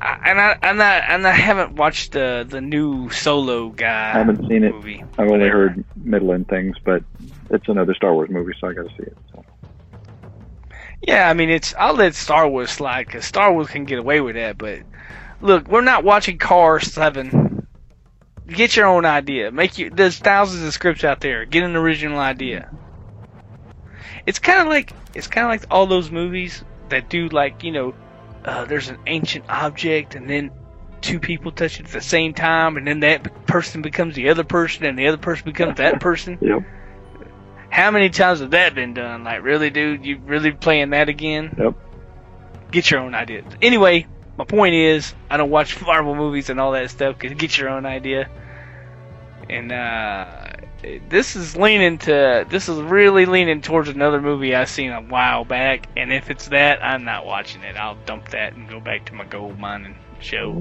[0.01, 4.11] I- And I and I and I haven't watched the the new Solo guy.
[4.13, 4.73] I haven't seen it.
[4.73, 5.03] Movie.
[5.17, 7.03] I've only heard middling things, but
[7.49, 9.17] it's another Star Wars movie, so I got to see it.
[9.31, 9.43] So.
[11.01, 14.21] Yeah, I mean, it's I'll let Star Wars slide because Star Wars can get away
[14.21, 14.57] with that.
[14.57, 14.79] But
[15.41, 17.67] look, we're not watching Cars Seven.
[18.47, 19.51] Get your own idea.
[19.51, 19.89] Make you.
[19.89, 21.45] There's thousands of scripts out there.
[21.45, 22.69] Get an original idea.
[24.25, 27.71] It's kind of like it's kind of like all those movies that do like you
[27.71, 27.93] know,
[28.45, 30.51] uh, there's an ancient object and then
[31.01, 34.43] two people touch it at the same time and then that person becomes the other
[34.43, 36.37] person and the other person becomes that person.
[36.41, 36.63] Yep.
[37.69, 39.23] How many times has that been done?
[39.23, 40.05] Like, really, dude?
[40.05, 41.55] You really playing that again?
[41.57, 41.75] Yep.
[42.71, 43.43] Get your own idea.
[43.61, 44.05] Anyway,
[44.37, 47.69] my point is, I don't watch Marvel movies and all that stuff because get your
[47.69, 48.29] own idea.
[49.49, 50.42] And uh,
[51.09, 55.45] this is leaning to, this is really leaning towards another movie I seen a while
[55.45, 55.87] back.
[55.95, 57.75] And if it's that, I'm not watching it.
[57.77, 60.53] I'll dump that and go back to my gold mining show.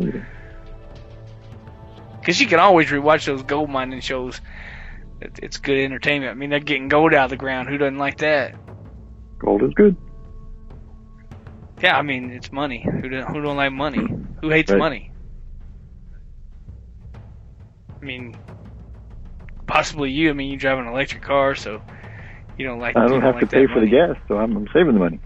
[2.21, 4.41] Because you can always rewatch those gold mining shows.
[5.21, 6.31] It's good entertainment.
[6.31, 7.69] I mean, they're getting gold out of the ground.
[7.69, 8.55] Who doesn't like that?
[9.39, 9.97] Gold is good.
[11.81, 12.87] Yeah, I mean, it's money.
[12.89, 13.99] Who don't, who don't like money?
[13.99, 14.25] Hmm.
[14.41, 14.79] Who hates Right.
[14.79, 15.13] money?
[18.01, 18.37] I mean,
[19.73, 20.29] possibly you.
[20.29, 21.81] I mean, you drive an electric car, so
[22.59, 22.95] you don't like.
[22.97, 25.19] I don't have like to pay for the gas, so I'm, I'm saving the money.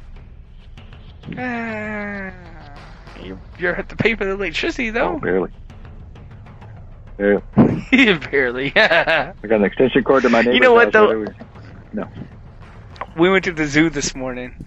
[1.36, 2.30] Ah,
[3.22, 5.18] you you have to pay for the electricity Oh, though.
[5.18, 5.50] barely.
[7.16, 7.42] Barely.
[8.30, 8.72] Barely.
[8.76, 11.06] I got an extension cord to my neighbor's You know what, though?
[11.12, 11.34] right
[11.94, 12.08] over-
[13.16, 14.66] we went to the zoo this morning,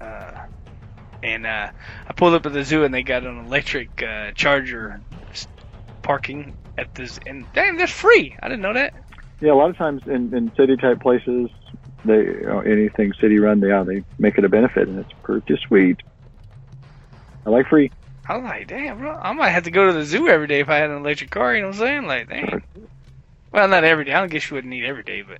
[0.00, 0.30] uh,
[1.24, 1.70] and uh,
[2.08, 5.00] I pulled up at the zoo and they got an electric uh, charger
[6.02, 8.36] parking at this, and damn, that's free.
[8.42, 8.94] I didn't know that.
[9.40, 11.50] Yeah, a lot of times in, in city type places,
[12.04, 15.10] they you know, anything city run, they yeah, they make it a benefit, and it's
[15.22, 16.00] pretty sweet.
[17.44, 17.90] I like free.
[18.28, 20.68] I like, damn, bro, I might have to go to the zoo every day if
[20.68, 21.54] I had an electric car.
[21.54, 22.06] You know what I'm saying?
[22.06, 22.62] Like, dang.
[23.52, 24.12] Well, not every day.
[24.12, 25.38] I don't guess you wouldn't need every day, but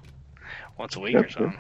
[0.76, 1.58] once a week or Yep, something.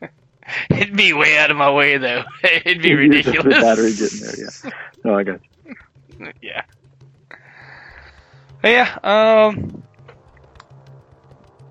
[0.70, 2.24] It'd be way out of my way though.
[2.44, 3.58] It'd be use the ridiculous.
[3.60, 4.70] battery getting there, yeah.
[5.04, 5.40] No, I got
[6.18, 6.32] you.
[6.42, 6.62] yeah.
[8.62, 8.98] But yeah.
[9.02, 9.82] Um.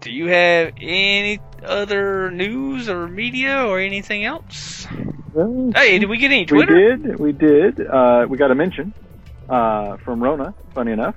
[0.02, 4.86] Do you have any other news or media or anything else?
[5.34, 6.76] Well, Hey, did we get any Twitter?
[6.76, 7.88] we did, we did.
[7.88, 8.94] Uh, we got a mention
[9.50, 11.16] uh, from Rona, funny enough,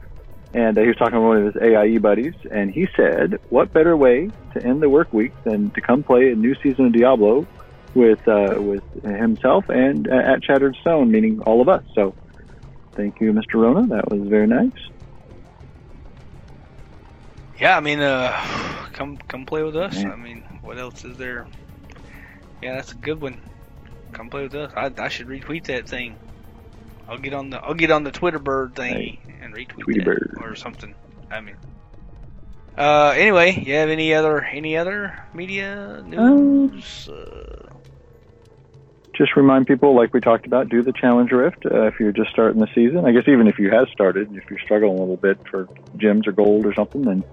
[0.55, 3.73] and uh, he was talking to one of his AIE buddies, and he said, "What
[3.75, 6.93] better way to end the work week than to come play a new season of
[6.93, 7.47] Diablo
[7.95, 12.15] with uh, with himself and uh, at Shattered Stone, meaning all of us." So,
[12.95, 13.55] thank you, Mr.
[13.55, 13.87] Rona.
[13.89, 14.73] That was very nice.
[17.61, 18.33] Yeah, I mean, uh,
[18.93, 19.97] come come play with us.
[19.97, 20.13] Yeah.
[20.13, 21.47] I mean, what else is there?
[22.63, 23.41] Yeah, that's a good one.
[24.13, 24.73] Come play with us.
[24.77, 26.17] I, I should retweet that thing.
[27.09, 30.07] I'll get on the I'll get on the Twitter bird thingy and retweet Tweety that
[30.07, 30.39] bird.
[30.41, 30.95] or something.
[31.31, 31.57] I mean,
[32.77, 37.09] Uh, anyway, you have any other any other media news?
[37.09, 37.69] Uh,
[39.15, 42.31] Just remind people, like we talked about, do the challenge rift uh, if you're just
[42.31, 43.05] starting the season.
[43.05, 45.67] I guess even if you have started, if you're struggling a little bit for
[45.97, 47.25] gems or gold or something, then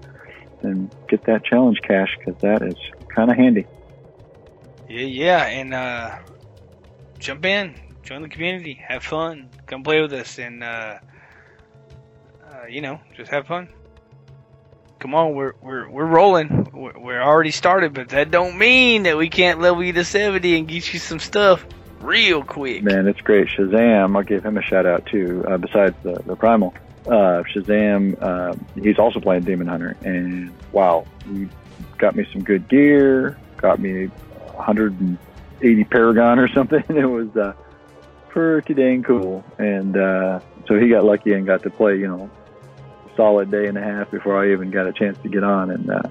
[0.62, 2.76] then get that challenge cache because that is
[3.08, 3.66] kind of handy.
[4.88, 6.18] yeah, yeah, and uh,
[7.18, 10.98] jump in, join the community, have fun, come play with us, and uh,
[12.50, 13.68] uh, you know, just have fun.
[14.98, 16.70] Come on, we're we're we're rolling.
[16.72, 20.58] We're, we're already started, but that don't mean that we can't level you to seventy
[20.58, 21.66] and get you some stuff
[22.00, 22.82] real quick.
[22.82, 23.48] Man, it's great.
[23.48, 25.44] Shazam, I'll give him a shout out too.
[25.46, 26.74] Uh, besides the, the primal,
[27.06, 31.48] uh, Shazam, uh, he's also playing Demon Hunter, and wow, he
[31.98, 33.38] got me some good gear.
[33.56, 36.84] Got me 180 Paragon or something.
[36.88, 37.54] It was uh,
[38.28, 41.98] pretty dang cool, and uh, so he got lucky and got to play.
[41.98, 42.30] You know,
[43.10, 45.70] a solid day and a half before I even got a chance to get on,
[45.70, 46.02] and uh,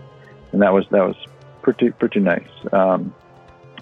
[0.51, 1.15] and that was that was
[1.61, 2.47] pretty pretty nice.
[2.71, 3.13] Um,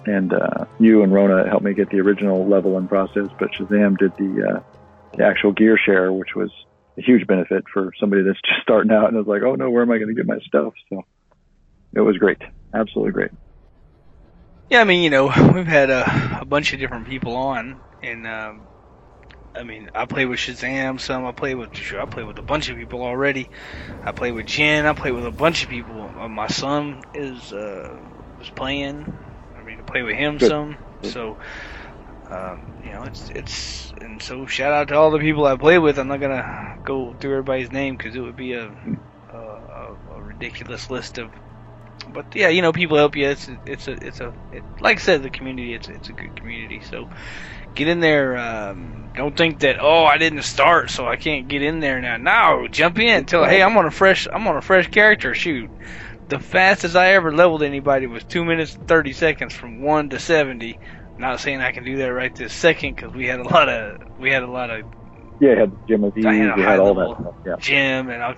[0.06, 3.96] and uh, you and Rona helped me get the original level in process, but Shazam
[3.96, 4.78] did the, uh,
[5.16, 6.50] the actual gear share, which was
[6.98, 9.82] a huge benefit for somebody that's just starting out and is like, oh no, where
[9.82, 10.72] am I going to get my stuff?
[10.88, 11.02] So
[11.94, 12.40] it was great,
[12.74, 13.30] absolutely great.
[14.70, 18.26] Yeah, I mean, you know, we've had a, a bunch of different people on, and
[18.26, 18.68] um,
[19.54, 21.24] I mean, I play with Shazam some.
[21.26, 23.50] I play with I play with a bunch of people already.
[24.04, 24.86] I play with Jen.
[24.86, 26.12] I play with a bunch of people.
[26.18, 28.00] Uh, my son is uh,
[28.38, 29.06] was playing.
[29.56, 30.48] I mean, I play with him Good.
[30.48, 30.78] some.
[31.02, 31.38] So,
[32.30, 35.78] um, you know, it's it's and so shout out to all the people I play
[35.78, 35.98] with.
[35.98, 38.66] I'm not gonna go through everybody's name because it would be a,
[39.32, 41.30] a a a ridiculous list of
[42.12, 43.28] but yeah, you know, people help you.
[43.28, 45.74] It's it's a it's a it, like I said, the community.
[45.74, 46.80] It's it's a good community.
[46.80, 47.08] So
[47.74, 48.36] get in there.
[48.36, 52.16] Um, don't think that oh I didn't start, so I can't get in there now.
[52.16, 53.24] No, jump in.
[53.26, 55.34] Tell hey I'm on a fresh I'm on a fresh character.
[55.34, 55.70] Shoot,
[56.28, 60.18] the fastest I ever leveled anybody was two minutes and thirty seconds from one to
[60.18, 60.78] seventy.
[61.18, 63.98] Not saying I can do that right this second because we had a lot of
[64.18, 64.84] we had a lot of
[65.40, 67.34] Yeah, you had Jim Aziz, I had a you had all that stuff.
[67.46, 67.56] Yeah.
[67.58, 68.36] gym and I,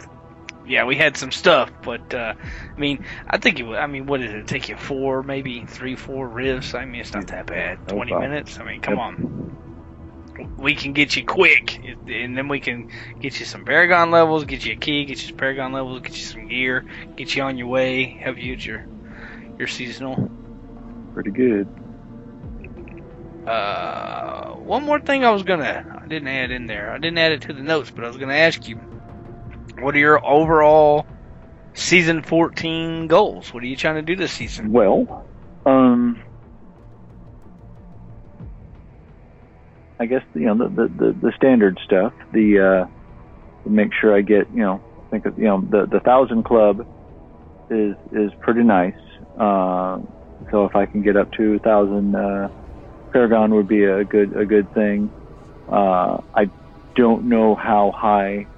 [0.64, 2.34] yeah, we had some stuff, but uh,
[2.76, 3.64] I mean, I think it.
[3.64, 6.74] would- I mean, what did it take you four, maybe three, four rifts?
[6.74, 7.78] I mean, it's not that bad.
[7.86, 8.30] No Twenty problem.
[8.30, 8.58] minutes.
[8.60, 8.98] I mean, come Yep.
[8.98, 9.58] on.
[10.58, 12.86] We can get you quick, and then we can
[13.20, 16.12] get you some Paragon levels, get you a key, get you some Paragon levels, get
[16.12, 16.84] you some gear,
[17.16, 18.86] get you on your way, have you with your
[19.58, 20.30] your seasonal.
[21.14, 21.68] Pretty good.
[23.46, 26.90] Uh, one more thing I was gonna, I didn't add in there.
[26.90, 28.76] I didn't add it to the notes, but I was gonna ask you,
[29.78, 31.06] what are your overall
[31.74, 33.54] season 14 goals?
[33.54, 34.72] What are you trying to do this season?
[34.72, 35.24] Well,
[35.64, 36.20] um,
[39.98, 42.12] I guess you know the the, the, standard stuff.
[42.32, 46.44] The uh, make sure I get you know I think you know the the thousand
[46.44, 46.86] club
[47.70, 48.94] is is pretty nice.
[49.38, 50.00] Uh,
[50.50, 52.48] so if I can get up to thousand, uh,
[53.12, 55.12] Paragon would be a good a good thing.
[55.70, 56.50] Uh, I
[56.96, 58.48] don't know how high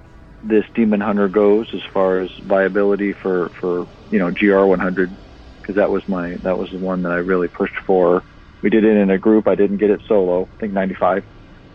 [0.41, 5.17] this Demon Hunter goes as far as viability for for you know GR 100
[5.61, 8.23] because that was my that was the one that I really pushed for.
[8.61, 9.47] We did it in a group.
[9.47, 10.43] I didn't get it solo.
[10.43, 11.23] I think 95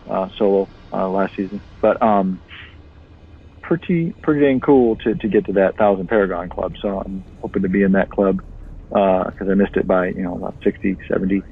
[0.09, 2.41] uh, solo uh, last season, but um,
[3.63, 6.73] pretty pretty dang cool to to get to that thousand Paragon club.
[6.81, 8.39] So I'm hoping to be in that club
[8.89, 11.45] because I missed it by you know about 60 70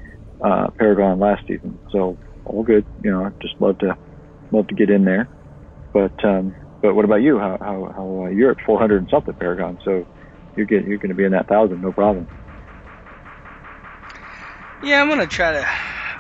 [0.44, 1.80] uh, Paragon last season.
[1.92, 2.86] So all good.
[3.04, 3.98] You know, I'd just love to
[4.52, 5.30] love to get in there.
[5.94, 7.40] But um, but what about you?
[7.40, 9.80] How how, how uh, you're at 400 and something Paragon?
[9.84, 10.06] So
[10.56, 12.30] you're getting you're going to be in that thousand, no problem.
[14.84, 15.66] Yeah, I'm gonna try to.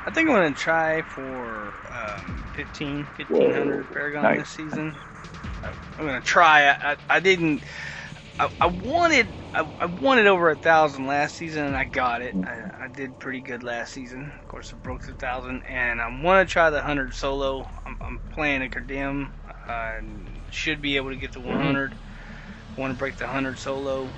[0.05, 4.39] I think I'm gonna try for um, 15, 1500 Paragon Nice.
[4.39, 4.95] this season.
[5.63, 6.67] I- I'm gonna try.
[6.69, 7.63] I, I, I didn't.
[8.39, 9.27] I, I wanted.
[9.53, 12.35] I, I wanted over a thousand last season, and I got it.
[12.43, 14.33] I, I did pretty good last season.
[14.41, 17.69] Of course, I broke the thousand, and I want to try the hundred solo.
[17.85, 19.33] I'm, I'm playing a condemn.
[19.67, 19.99] I
[20.49, 21.95] should be able to get to 100.
[22.77, 24.17] Want to break the hundred solo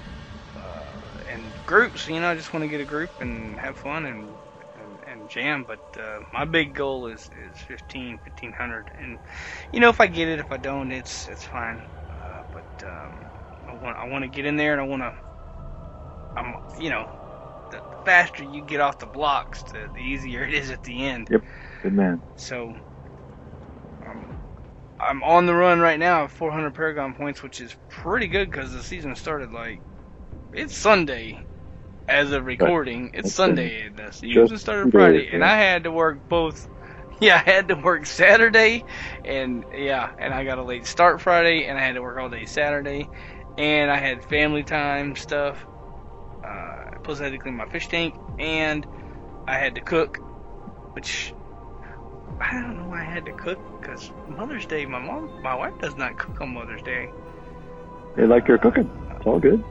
[0.55, 2.07] uh, and groups.
[2.07, 4.39] You know, I just want to get a group and have fun and
[4.75, 5.65] and, and jam.
[5.65, 8.91] But uh, my big goal is is 15, 1500.
[8.97, 9.19] And
[9.73, 11.83] you know, if I get it, if I don't, it's it's fine.
[12.09, 13.34] Uh, but um,
[13.67, 15.15] I want I want to get in there and I want to.
[16.37, 17.07] I'm you know,
[17.71, 21.29] the faster you get off the blocks, the, the easier it is at the end.
[21.29, 21.43] Yep.
[21.83, 22.23] Good man.
[22.37, 22.75] So
[24.05, 24.39] um,
[24.99, 28.73] I'm on the run right now at 400 Paragon points, which is pretty good because
[28.73, 29.81] the season started like
[30.53, 31.39] it's Sunday
[32.07, 33.11] as of recording.
[33.13, 35.43] It's That's Sunday the season started Friday, and.
[35.43, 36.67] I had to work both.
[37.21, 38.85] Yeah, I had to work Saturday,
[39.25, 42.29] and yeah, and I got a late start Friday, and I had to work all
[42.29, 43.09] day Saturday,
[43.57, 45.65] and I had family time stuff.
[46.43, 48.85] Uh, plus, I had to clean my fish tank, and
[49.47, 50.17] I had to cook,
[50.93, 51.33] which
[52.39, 55.77] I don't know why I had to cook because Mother's Day, my mom, my wife
[55.79, 57.09] does not cook on Mother's Day.
[58.15, 58.89] They like your cooking.
[59.15, 59.63] It's all good.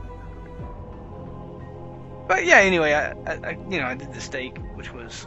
[2.26, 5.26] But yeah, anyway, I, I, I you know, I did the steak, which was,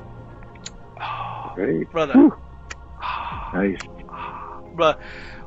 [1.00, 1.92] oh, Great.
[1.92, 2.38] brother, oh,
[3.54, 3.80] Nice.
[4.76, 5.00] bruh,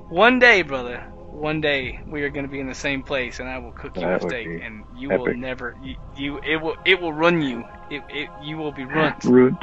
[0.09, 3.49] one day, brother, one day we are going to be in the same place, and
[3.49, 6.77] I will cook you That a steak, and you will never, you, you, it will,
[6.85, 7.65] it will run you.
[7.91, 9.15] It, it, you will be run.
[9.25, 9.57] Rude.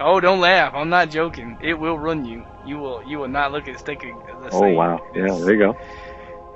[0.00, 0.74] Oh, don't laugh.
[0.74, 1.56] I'm not joking.
[1.62, 2.44] It will run you.
[2.66, 4.16] You will, you will not look at steak the same.
[4.52, 4.74] Oh same.
[4.74, 5.00] wow.
[5.14, 5.76] Yeah, there you go.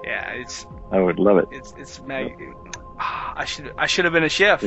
[0.04, 1.48] Yeah, it's, I would love it.
[1.50, 2.32] it's, it's mag.
[2.98, 4.64] I should, I should have been a chef.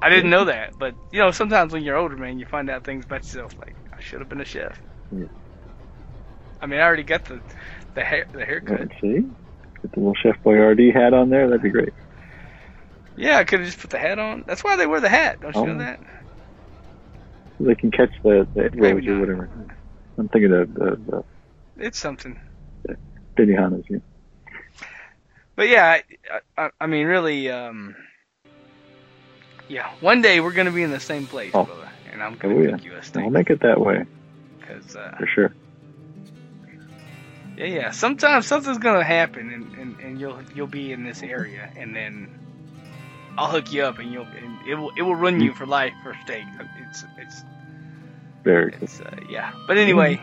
[0.00, 2.84] I didn't know that, but you know, sometimes when you're older, man, you find out
[2.84, 3.56] things about yourself.
[3.58, 4.80] Like, I should have been a chef.
[5.10, 5.26] Yeah.
[6.60, 7.40] I mean, I already got the,
[7.98, 8.80] the hair, the haircut.
[8.80, 9.20] Let's see.
[9.82, 11.48] Get the little Chef Boyardee hat on there.
[11.48, 11.92] That'd be great.
[13.16, 14.44] Yeah, I could have just put the hat on.
[14.46, 15.40] That's why they wear the hat.
[15.40, 15.64] Don't you Oh.
[15.64, 15.98] know that?
[17.58, 19.50] So they can catch the, the edgeways or whatever.
[20.16, 21.24] I'm thinking of the, the
[21.76, 22.38] It's something.
[23.36, 23.84] Benihana's.
[23.90, 23.98] Yeah.
[25.56, 25.98] But yeah,
[26.30, 27.96] I, I, I mean, really, um,
[29.68, 29.90] yeah.
[30.00, 31.64] One day we're gonna be in the same place, Oh.
[31.64, 32.70] brother, and I'm gonna Oh, yeah.
[32.72, 33.24] cook you a steak.
[33.24, 34.04] I'll make it that way
[34.68, 35.52] Cause, uh, for sure.
[37.58, 37.90] Yeah, yeah.
[37.90, 42.28] Sometimes something's gonna happen, and, and, and you'll you'll be in this area, and then
[43.36, 45.92] I'll hook you up, and you'll and it will it will run you for life
[46.04, 46.44] for steak.
[46.88, 47.42] It's it's
[48.44, 48.84] Very good.
[48.84, 49.52] it's uh, yeah.
[49.66, 50.20] But anyway,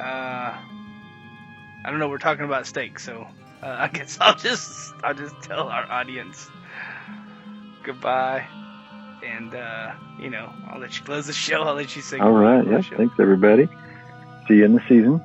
[0.00, 2.08] uh, I don't know.
[2.08, 3.28] We're talking about steak, so
[3.62, 6.50] uh, I guess I'll just I'll just tell our audience
[7.84, 8.48] goodbye,
[9.24, 11.62] and uh, you know I'll let you close the show.
[11.62, 12.66] I'll let you say All right.
[12.66, 12.82] Yeah.
[12.96, 13.68] Thanks, everybody.
[14.48, 15.22] See you in the season.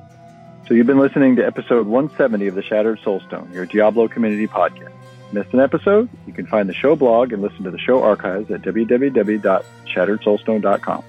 [0.68, 4.94] So you've been listening to episode 170 of the Shattered Soulstone, your Diablo community podcast.
[5.34, 6.08] Missed an episode?
[6.26, 11.04] You can find the show blog and listen to the show archives at www.shatteredsoulstone.com.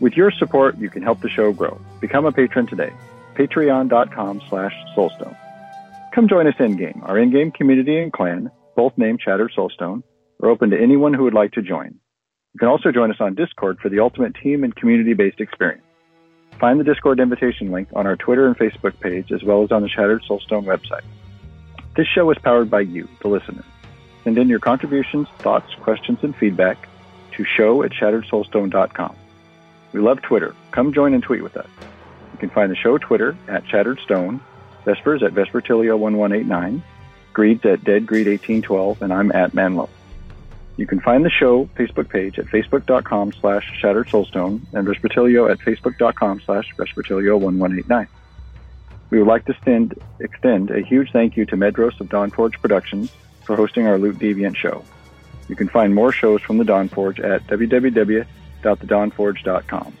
[0.00, 1.80] With your support, you can help the show grow.
[2.00, 2.92] Become a patron today.
[3.36, 5.36] Patreon.com slash soulstone.
[6.12, 7.02] Come join us in-game.
[7.04, 10.02] Our in-game community and clan, both named Shattered Soulstone,
[10.42, 12.00] are open to anyone who would like to join.
[12.54, 15.84] You can also join us on Discord for the ultimate team and community-based experience.
[16.60, 19.80] Find the Discord invitation link on our Twitter and Facebook page, as well as on
[19.80, 21.04] the Shattered Soulstone website.
[21.96, 23.64] This show is powered by you, the listener.
[24.24, 26.86] Send in your contributions, thoughts, questions, and feedback
[27.32, 29.16] to show at shatteredsoulstone.com.
[29.94, 30.54] We love Twitter.
[30.70, 31.66] Come join and tweet with us.
[32.34, 34.42] You can find the show Twitter at Shattered Stone,
[34.84, 36.82] Vespers at Vespertilio1189,
[37.32, 39.88] Greeds at DeadGreed1812, and I'm at Manlow.
[40.80, 45.58] You can find the show Facebook page at facebook.com slash Shattered Soulstone and Vespertilio at
[45.58, 48.08] facebook.com slash Vespertilio1189.
[49.10, 53.12] We would like to extend, extend a huge thank you to Medros of Dawnforge Productions
[53.44, 54.82] for hosting our Loot Deviant show.
[55.48, 59.92] You can find more shows from the Dawnforge at www.thedawnforge.com.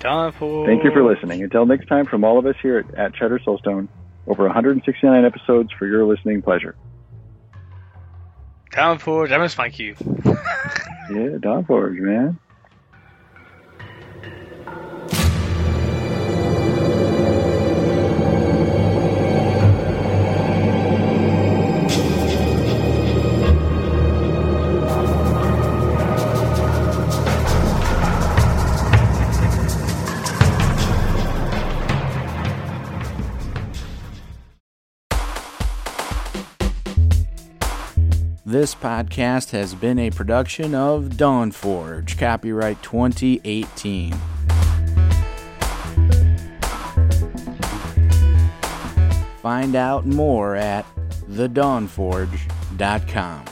[0.00, 1.42] Time for Thank you for listening.
[1.42, 3.88] Until next time, from all of us here at, at Shattered Soulstone,
[4.26, 6.74] over 169 episodes for your listening pleasure.
[8.74, 9.94] Time for Diamond Spike you.
[11.10, 12.38] Yeah, Dawnforge, man.
[38.54, 44.12] This podcast has been a production of Dawnforge, copyright 2018.
[49.42, 50.86] Find out more at
[51.28, 53.44] thedawnforge.com.